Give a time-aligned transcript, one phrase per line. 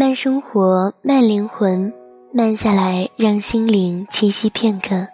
[0.00, 1.92] 慢生活，慢灵魂，
[2.32, 5.08] 慢下来，让心灵栖息片刻。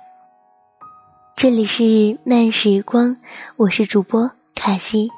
[1.35, 3.17] 这里是慢时光，
[3.57, 5.11] 我是主播卡西。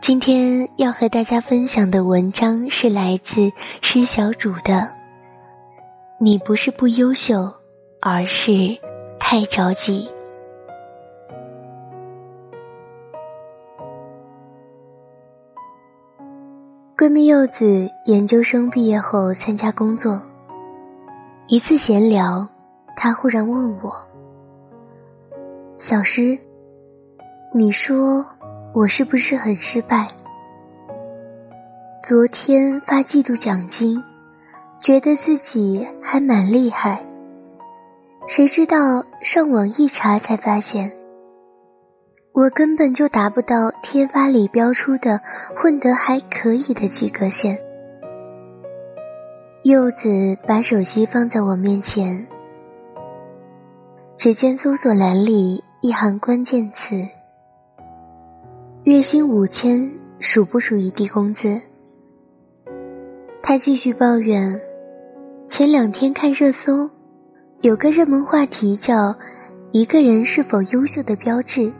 [0.00, 3.50] 今天要和大家分享的文章是来自
[3.82, 4.94] 施小主的。
[6.20, 7.54] 你不是不优秀，
[8.00, 8.78] 而是
[9.18, 10.08] 太着急。
[16.98, 20.20] 闺蜜柚子研究生毕业后参加工作，
[21.46, 22.48] 一次闲聊，
[22.96, 23.92] 她忽然问我
[25.78, 26.40] ：“小诗，
[27.54, 28.26] 你说
[28.74, 30.08] 我是不是很失败？
[32.02, 34.02] 昨天发季度奖金，
[34.80, 37.04] 觉得自己还蛮厉害，
[38.26, 40.90] 谁知道上网一查才发现。”
[42.38, 45.20] 我根本就达不到贴吧里标出的
[45.56, 47.58] 混得还可以的及格线。
[49.64, 52.28] 柚子把手机放在我面前，
[54.16, 57.08] 只见搜索栏里一行关键词
[58.86, 61.60] ：“月薪五千，属不属于低工资？”
[63.42, 64.60] 他继续抱怨
[65.48, 66.88] ：“前两天看热搜，
[67.62, 69.16] 有个热门话题叫
[69.72, 71.72] ‘一个人是否优秀的标志’。”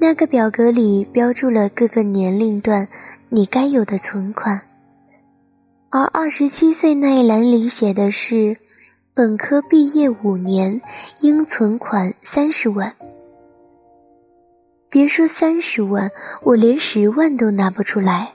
[0.00, 2.88] 那个表格里标注了各个年龄段
[3.30, 4.62] 你该有的存款，
[5.90, 8.56] 而二十七岁那一栏里写的是
[9.12, 10.82] 本科毕业五年
[11.20, 12.94] 应存款三十万。
[14.88, 18.34] 别说三十万，我连十万都拿不出来。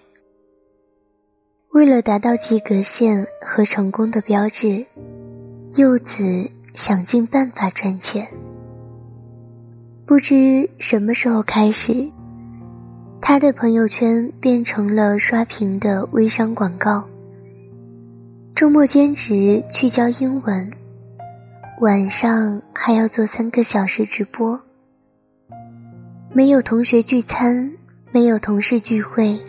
[1.70, 4.86] 为了达到及格线和成功的标志，
[5.72, 8.28] 柚子想尽办法赚钱。
[10.06, 12.12] 不知什么时候开始，
[13.22, 17.08] 他的朋友圈变成了刷屏的微商广告。
[18.54, 20.72] 周末兼职去教英文，
[21.80, 24.60] 晚上还要做三个小时直播。
[26.34, 27.72] 没有同学聚餐，
[28.12, 29.40] 没有同事聚会，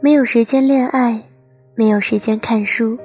[0.00, 1.22] 没有时间恋爱，
[1.76, 2.98] 没有时间看书，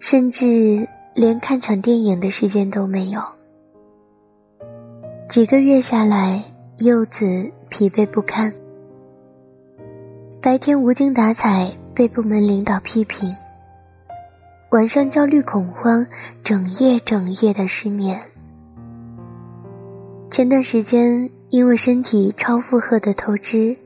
[0.00, 3.35] 甚至连看场电影的时间都没有。
[5.28, 6.44] 几个月下来，
[6.78, 8.54] 柚子疲惫不堪。
[10.40, 13.34] 白天无精打采，被部门领导批评；
[14.70, 16.06] 晚上焦虑恐慌，
[16.44, 18.22] 整夜整夜的失眠。
[20.30, 23.76] 前段时间因为身体超负荷的透支，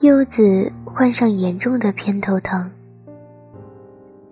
[0.00, 2.72] 柚子患上严重的偏头疼，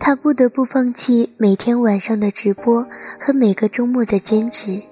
[0.00, 2.84] 他不得不放弃每天晚上的直播
[3.20, 4.82] 和每个周末的兼职。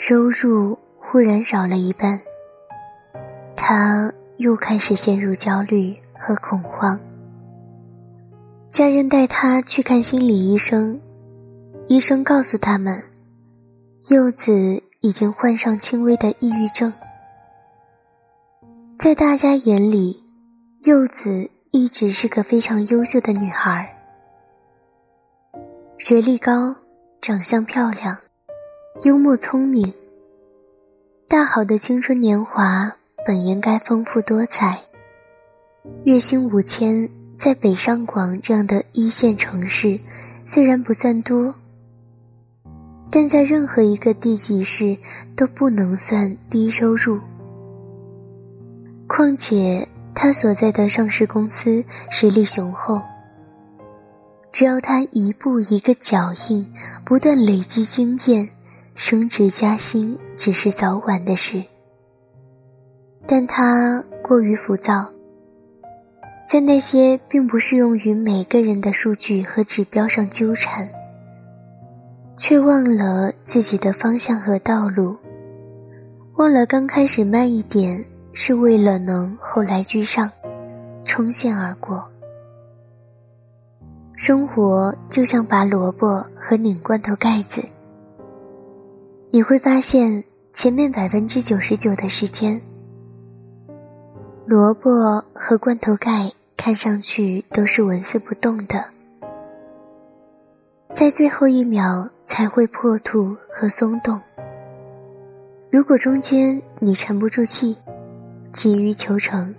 [0.00, 2.20] 收入忽然少了一半，
[3.56, 7.00] 他又开始陷入焦虑和恐慌。
[8.70, 11.00] 家人带他去看心理医生，
[11.88, 13.02] 医生告诉他们，
[14.08, 16.92] 柚子已经患上轻微的抑郁症。
[19.00, 20.22] 在大家眼里，
[20.84, 23.96] 柚子一直是个非常优秀的女孩，
[25.98, 26.76] 学历高，
[27.20, 28.18] 长相漂亮。
[29.04, 29.94] 幽默聪明，
[31.28, 34.80] 大好的青春年华本应该丰富多彩。
[36.02, 40.00] 月薪五千，在北上广这样的一线城市，
[40.44, 41.54] 虽然不算多，
[43.08, 44.98] 但在任何一个地级市
[45.36, 47.20] 都不能算低收入。
[49.06, 53.02] 况且他所在的上市公司实力雄厚，
[54.50, 58.50] 只要他一步一个脚印，不断累积经验。
[58.98, 61.62] 升职加薪只是早晚的事，
[63.28, 65.12] 但他过于浮躁，
[66.48, 70.88] 在那些并不适用于每个人的数据和指标上纠缠，
[72.36, 75.16] 却忘了自己的方向和道路，
[76.34, 80.32] 忘了刚开始慢一点是为了能后来居上，
[81.04, 82.10] 冲线而过。
[84.16, 87.62] 生活就像拔萝卜和拧罐头盖子。
[89.30, 92.62] 你会发现，前面百分之九十九的时间，
[94.46, 98.86] 萝卜和罐头盖看上去都是纹丝不动的，
[100.94, 104.18] 在最后一秒才会破土和松动。
[105.70, 107.76] 如果中间你沉不住气，
[108.50, 109.54] 急于求成，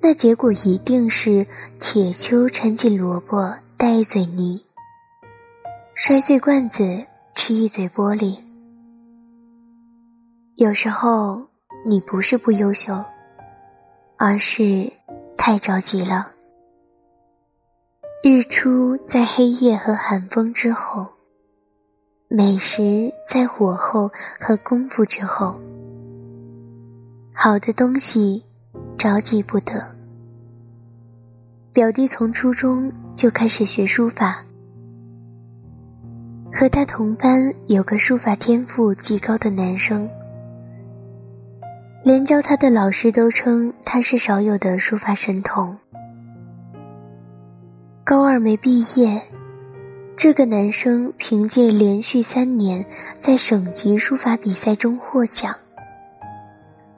[0.00, 1.46] 那结果一定是
[1.78, 4.64] 铁锹沉进萝卜带一嘴泥，
[5.94, 7.06] 摔碎罐子。
[7.34, 8.38] 吃一嘴玻璃。
[10.56, 11.48] 有时候
[11.86, 13.04] 你不是不优秀，
[14.18, 14.92] 而是
[15.36, 16.32] 太着急了。
[18.22, 21.06] 日出在黑夜和寒风之后，
[22.28, 25.58] 美食在火候和功夫之后。
[27.32, 28.44] 好的东西
[28.98, 29.96] 着急不得。
[31.72, 34.44] 表弟从初中就开始学书法，
[36.52, 40.08] 和他同班有个书法天赋极高的男生。
[42.02, 45.78] 连教他的老师都称他是少有的书法神童。
[48.04, 49.22] 高二没毕业，
[50.16, 52.86] 这个男生凭借连续三年
[53.18, 55.56] 在省级书法比赛中获奖，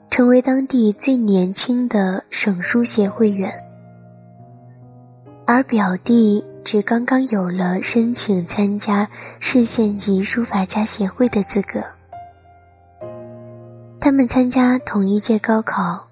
[0.09, 3.51] 成为当地最年轻的省书协会员。
[5.45, 11.83] 而表弟只刚刚有了申请参加市县级书法家协会的资格。
[13.99, 16.07] 他们参加同一届高考，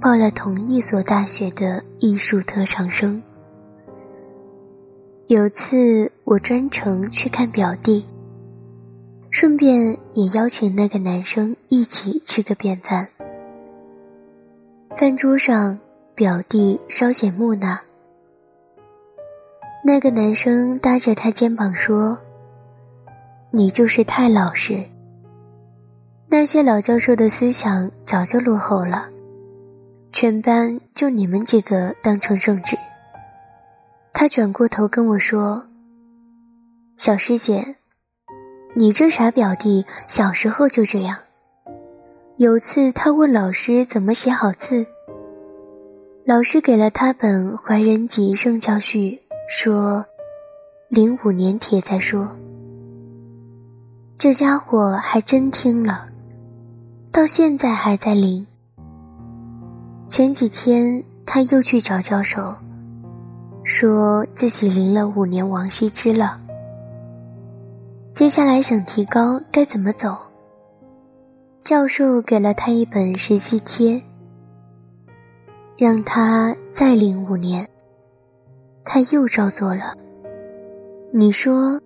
[0.00, 3.22] 报了同一所大学的艺术特长生。
[5.26, 8.06] 有次我专程去看表弟，
[9.30, 13.08] 顺便也邀请那个男生一起吃个便饭。
[14.96, 15.78] 饭桌上，
[16.14, 17.80] 表弟稍显木讷，
[19.86, 22.16] 那个男生搭着他肩膀说
[23.52, 24.86] ：“你就是太老实。”
[26.26, 29.10] 那些老教授的思想早就落后了，
[30.10, 32.78] 全班就你们几个当成圣旨。
[34.14, 35.66] 他转过头跟我说
[36.96, 37.76] ：“小师姐，
[38.74, 41.18] 你这傻表弟小时候就这样。
[42.38, 44.86] 有次他问老师怎么写好字，
[46.24, 48.98] 老师给了他本《怀仁集圣教序》，
[49.48, 50.06] 说
[50.88, 52.30] 零五年帖再说。
[54.16, 56.06] 这家伙还真听了。”
[57.12, 58.44] 到现在还在临。
[60.08, 62.56] 前几天他又去找教授，
[63.62, 66.40] 说自己临了五年王羲之了。
[68.12, 70.16] 接下来想提高该怎么走？
[71.62, 74.02] 教授给了他一本实际帖，
[75.78, 77.68] 让他再临五年。
[78.84, 79.94] 他又照做了。
[81.12, 81.80] 你说，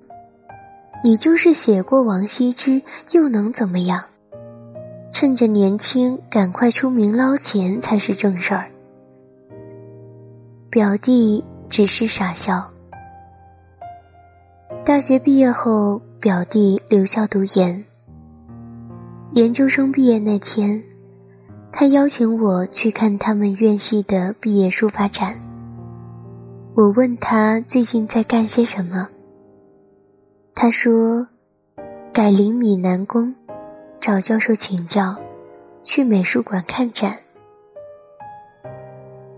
[1.05, 4.05] 你就是写过王羲之，又能怎么样？
[5.13, 8.71] 趁着年轻，赶快出名捞钱才是正事儿。
[10.71, 12.71] 表弟只是傻笑。
[14.85, 17.85] 大学毕业后，表弟留校读研。
[19.33, 20.83] 研究生毕业那天，
[21.73, 25.41] 他邀请我去看他们院系的毕业书法展。
[26.79, 29.09] 我问他最近在干些什么，
[30.55, 31.27] 他说
[32.13, 33.35] 改临米南宫。
[34.01, 35.17] 找教授请教，
[35.83, 37.17] 去美术馆看展。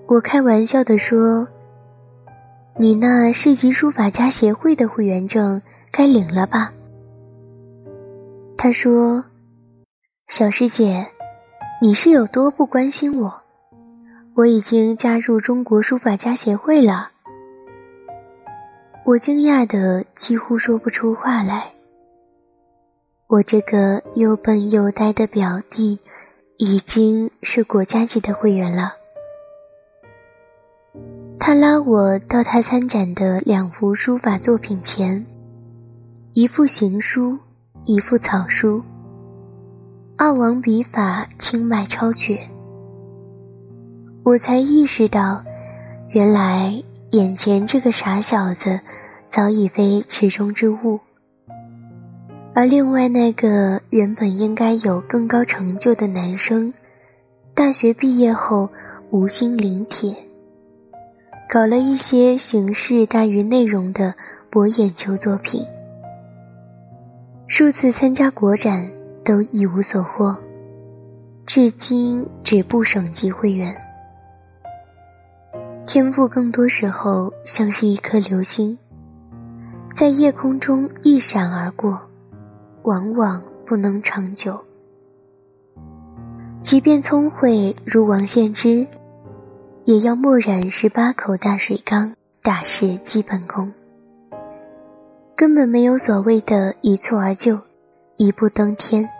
[0.07, 1.49] 我开玩笑的说
[2.77, 6.75] ：“你那市级书法家协会的会员证该领了吧？”
[8.59, 9.25] 他说
[10.29, 11.07] ：“小师姐，
[11.81, 13.41] 你是有多不关心我？
[14.35, 17.13] 我已经加入中国书法家协会了。”
[19.05, 21.73] 我惊讶的几乎说不出话来。
[23.27, 25.98] 我这个又笨又呆的表弟，
[26.58, 28.93] 已经是国家级的会员了。
[31.39, 35.27] 他拉我到他参展的两幅书法作品前，
[36.34, 37.39] 一幅行书，
[37.86, 38.82] 一幅草书。
[40.17, 42.51] 二王笔法清迈超绝，
[44.22, 45.44] 我才意识到，
[46.10, 48.81] 原来眼前这个傻小子，
[49.29, 51.00] 早已非池中之物。
[52.55, 56.72] 而另外那个原本应该有更高成就的男生，
[57.52, 58.69] 大学毕业后
[59.10, 60.14] 无心临帖，
[61.48, 64.14] 搞了一些形式大于内容的
[64.48, 65.67] 博眼球作品，
[67.48, 68.88] 数次参加国展
[69.24, 70.38] 都一无所获，
[71.44, 73.90] 至今止步省级会员。
[75.87, 78.79] 天赋更多时候像是一颗流星，
[79.94, 82.03] 在夜空中一闪而过。
[82.82, 84.65] 往往不能长久。
[86.63, 88.87] 即便聪慧如王献之，
[89.84, 93.75] 也要默染十八口大水缸，大事基本功。
[95.37, 97.58] 根本没有所谓的一蹴而就，
[98.17, 99.10] 一步登天。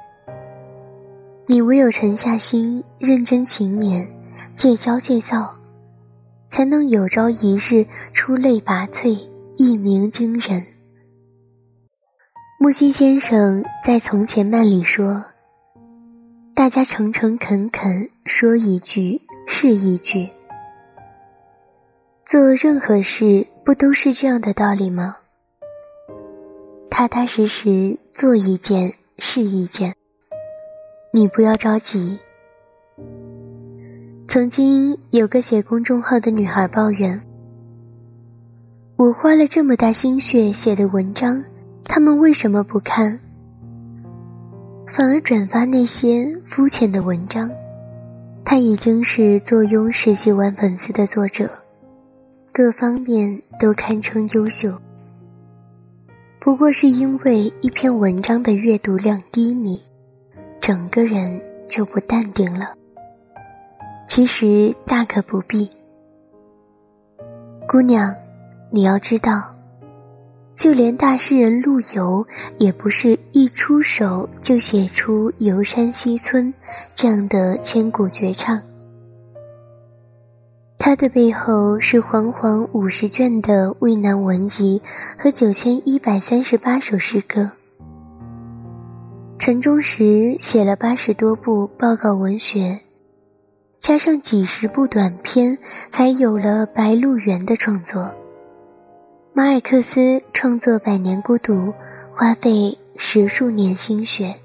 [1.45, 4.09] 你唯有沉下心，认真勤勉，
[4.55, 5.57] 戒骄戒躁，
[6.51, 10.67] 才能有朝一日出类拔萃，一鸣惊人。
[12.59, 15.25] 木心先生在《从前慢》里说
[16.55, 20.29] ：“大家诚诚恳恳说一句，是一句。
[22.27, 25.17] 做任何事不都是这样的道理吗？
[26.91, 29.95] 踏踏实实做一件是一件，
[31.13, 32.19] 你不要着急。
[34.31, 37.23] 曾经有个写公众号的女孩抱怨
[38.95, 41.43] ：“我花了这么大心血写的文章，
[41.85, 43.19] 他们为什么不看？
[44.87, 47.51] 反而转发那些肤浅的文章？”
[48.47, 51.51] 她已经是坐拥十几万粉丝的作者，
[52.53, 54.79] 各方面都堪称优秀。
[56.39, 59.83] 不过是因为一篇文章的阅读量低迷，
[60.61, 62.75] 整个人就不淡定了。
[64.11, 65.71] 其实大可不必，
[67.69, 68.17] 姑娘，
[68.73, 69.55] 你要知道，
[70.57, 72.27] 就连大诗人陆游，
[72.59, 76.49] 也不是一出手就写出《游山西村》
[76.97, 78.63] 这样的千古绝唱。
[80.77, 84.83] 他的背后是煌煌五十卷的渭南文集
[85.19, 87.53] 和九千一百三十八首诗歌。
[89.39, 92.81] 陈忠实写了八十多部报告文学，
[93.81, 95.57] 加上几十部短篇，
[95.89, 98.15] 才有了《白鹿原》的创作。
[99.33, 101.55] 马尔克斯创作《百年孤独》
[102.13, 104.37] 花费十数年心血。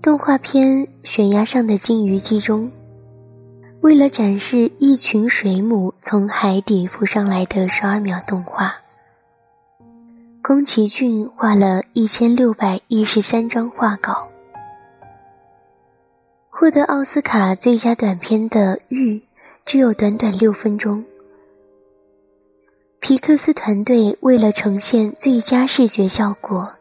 [0.00, 2.72] 动画片《悬崖上的金鱼记》中。
[3.82, 8.76] 为了展示一群水母从海底浮上来的十二秒动画，
[10.42, 14.31] 宫崎骏画了一千六百一十三张画稿。
[16.54, 19.16] 获得奥斯卡最佳短片的《玉》
[19.64, 21.06] 只有短短六分钟。
[23.00, 26.74] 皮克斯团队为了呈现最佳视觉效果，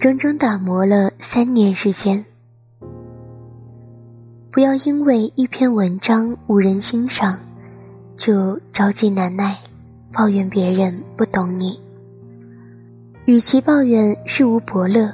[0.00, 2.24] 整整打磨了三年时间。
[4.50, 7.38] 不要因为一篇文章无人欣赏，
[8.16, 9.58] 就着急难耐，
[10.10, 11.78] 抱怨别人不懂你。
[13.26, 15.12] 与其抱怨事无伯乐，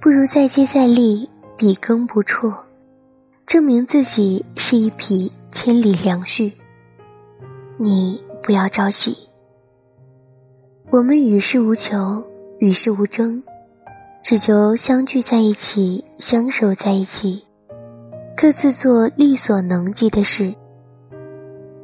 [0.00, 2.64] 不如再接再厉，笔耕不辍，
[3.48, 6.52] 证明自己是一匹千里良驹。
[7.78, 9.16] 你不要着急，
[10.90, 12.26] 我们与世无求，
[12.58, 13.42] 与世无争，
[14.22, 17.46] 只求相聚在一起，相守在一起。
[18.36, 20.54] 各自做力所能及的事。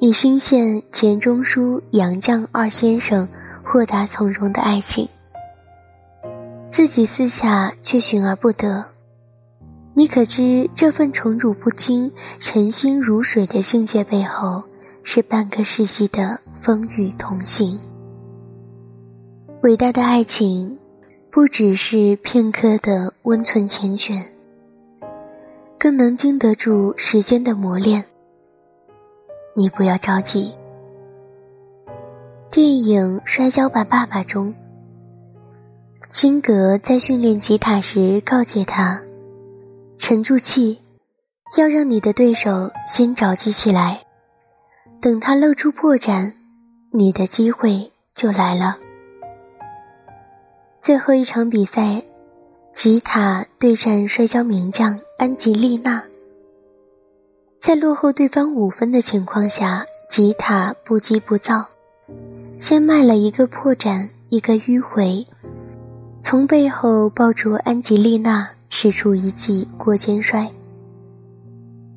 [0.00, 3.26] 你心羡钱钟书、杨绛二先生
[3.64, 5.08] 豁达从容的爱情，
[6.70, 8.93] 自己私下却寻而不得。
[9.96, 14.64] 你可知这份宠辱不惊、沉心如水的境界背后，
[15.04, 17.78] 是半个世纪的风雨同行。
[19.62, 20.78] 伟大的爱情，
[21.30, 24.24] 不只是片刻的温存缱绻。
[25.78, 28.04] 更能经得住时间的磨练。
[29.54, 30.54] 你不要着急。
[32.50, 34.54] 电影《摔跤吧，爸爸》中，
[36.10, 39.02] 辛格在训练吉他时告诫他
[39.98, 40.80] ：“沉住气，
[41.56, 44.04] 要让你的对手先着急起来，
[45.00, 46.34] 等他露出破绽，
[46.92, 48.78] 你的机会就来了。”
[50.80, 52.02] 最后一场比赛。
[52.74, 56.02] 吉塔对战摔跤名将安吉丽娜，
[57.60, 61.66] 在落后对方五分的情况下，吉塔不急不躁，
[62.58, 65.24] 先卖了一个破绽，一个迂回，
[66.20, 70.50] 从背后抱住安吉丽娜，使出一记过肩摔，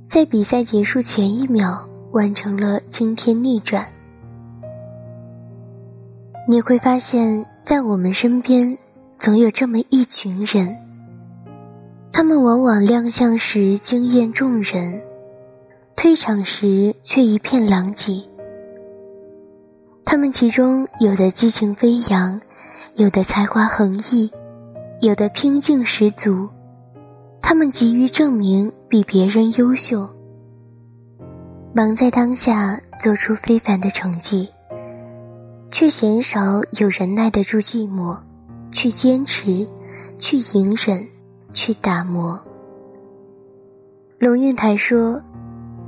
[0.07, 3.87] 在比赛结束前一秒完成了惊天逆转。
[6.47, 8.77] 你会发现在我们身边。
[9.17, 10.77] 总有这么一群人，
[12.13, 15.01] 他们往往亮相时惊艳众人，
[15.95, 18.21] 退场时却一片狼藉。
[20.05, 22.39] 他们其中有的激情飞扬，
[22.93, 24.29] 有的才华横溢，
[25.01, 26.49] 有的拼劲十足。
[27.49, 30.09] 他们急于证明比别人优秀，
[31.73, 34.49] 忙在当下做出非凡的成绩，
[35.71, 38.19] 却鲜少有人耐得住寂寞。
[38.69, 39.69] 去坚持，
[40.19, 41.07] 去隐忍，
[41.53, 42.43] 去打磨。
[44.19, 45.23] 龙应台说：“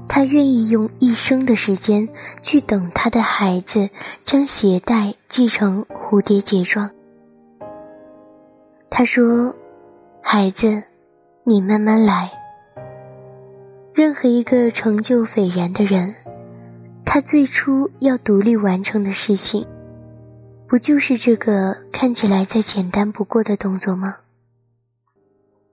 [0.07, 2.07] 他愿意用一生的时间
[2.41, 3.89] 去等他的孩子
[4.23, 6.91] 将鞋带系成蝴蝶结状。”
[8.89, 9.55] 他说
[10.23, 10.83] ：“孩子，
[11.49, 12.31] 你慢慢来。
[13.95, 16.13] 任何一个成就斐然的人，
[17.03, 19.67] 他最初要独立完成的事情。”
[20.69, 24.17] 不就是这个看起来再简单不过的动作吗？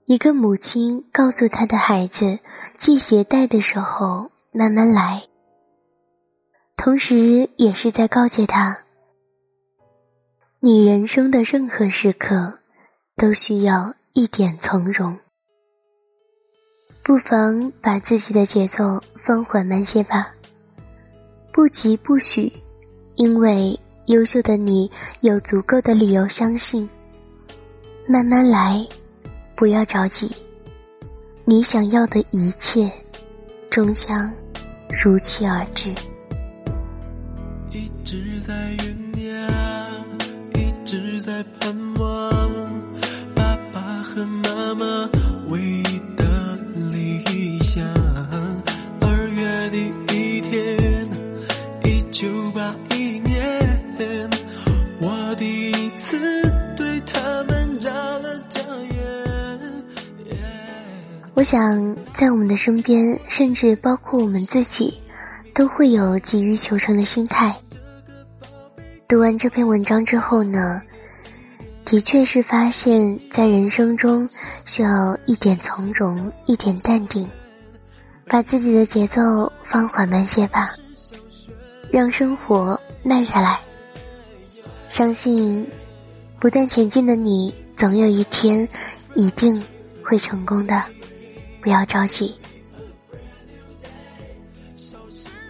[0.05, 2.39] 一个母亲告诉她的孩子，
[2.79, 5.25] 系鞋带的时候慢慢来，
[6.75, 8.79] 同时也是在告诫他，
[10.59, 12.57] 你人生的任何时刻
[13.15, 15.19] 都需要一点从容，
[17.07, 20.33] 不妨把自己的节奏放缓慢些吧，
[21.53, 22.51] 不急不许，
[23.15, 26.89] 因为优秀的你有足够的理由相信，
[28.09, 28.85] 慢慢来。
[29.55, 30.35] 不要着急，
[31.45, 32.91] 你想要的一切
[33.69, 34.29] 终将
[34.91, 35.91] 如期而至。
[37.71, 40.05] 一直在酝酿，
[40.55, 42.51] 一直在盼望，
[43.33, 45.09] 爸爸和妈妈
[45.49, 45.81] 唯
[61.37, 64.99] 我想，在我们的身边，甚至包括我们自己，
[65.53, 67.57] 都会有急于求成的心态。
[69.07, 70.81] 读完这篇文章之后呢，
[71.85, 74.27] 的确是发现，在人生中
[74.65, 77.29] 需要一点从容，一点淡定，
[78.25, 80.71] 把自己的节奏放缓慢些吧，
[81.91, 83.59] 让生活慢下来。
[84.89, 85.69] 相信，
[86.39, 88.67] 不断前进的你，总有一天
[89.13, 89.63] 一定
[90.03, 90.83] 会成功的。
[91.67, 92.39] 不要着急，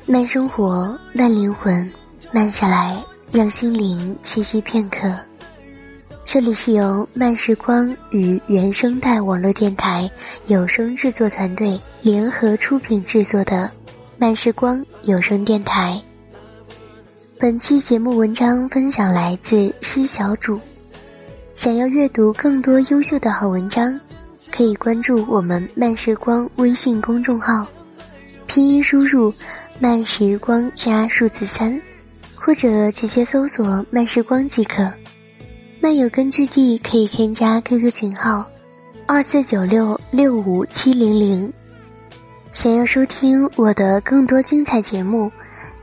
[0.07, 1.93] 慢生活，慢灵魂，
[2.31, 5.15] 慢下来，让心灵栖息片刻。
[6.23, 10.09] 这里是由慢时光与原声带网络电台
[10.47, 13.69] 有声制作团队联合出品制作的
[14.17, 16.01] 慢时光有声电台。
[17.37, 20.59] 本期节目文章分享来自施小主。
[21.53, 23.99] 想要阅读更多优秀的好文章。
[24.57, 27.67] 可以关注我们慢时光微信公众号，
[28.47, 29.31] 拼音输入
[29.79, 31.79] “慢时光”加数字三，
[32.33, 34.91] 或者直接搜索“慢时光”即可。
[35.79, 38.49] 漫友根据地可以添加 QQ 群号
[39.05, 41.53] 二四九六六五七零零。
[42.51, 45.31] 想要收听我的更多精彩节目，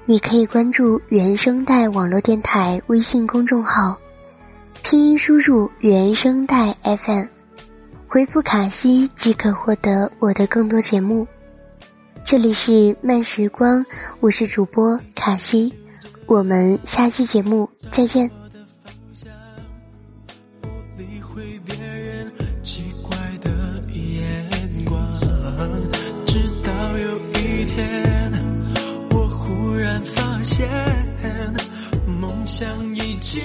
[0.05, 4.01] 你可以关注原声带网络电台微信公众号，
[4.83, 7.34] 拼音输入“原声带 FM”。
[8.09, 11.27] 回复卡西即可获得我的更多节目。
[12.23, 13.85] 这里是慢时光，
[14.21, 15.75] 我是主播卡西，
[16.27, 18.31] 我们下期节目再见。
[18.83, 19.33] 方向。
[20.62, 23.51] 不理会别人奇怪的
[23.93, 24.49] 眼
[24.87, 25.12] 光
[26.25, 28.33] 直到有一天，
[29.11, 30.69] 我忽然发现，
[32.07, 33.43] 梦想已经